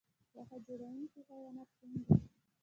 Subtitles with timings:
[0.35, 2.13] واښه خوړونکي حیوانات کوم دي؟